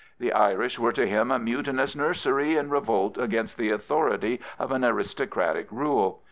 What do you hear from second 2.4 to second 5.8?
in revolt against the authority of an aristocratic